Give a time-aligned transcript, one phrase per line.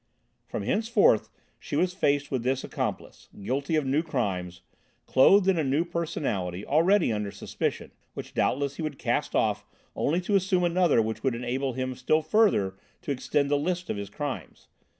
[0.47, 1.29] From henceforth
[1.59, 4.61] she was faced with this accomplice, guilty of new crimes,
[5.05, 9.63] clothed in a new personality, already under suspicion, which doubtless he would cast off
[9.95, 13.97] only to assume another which would enable him still further to extend the list of
[13.97, 14.69] his crimes!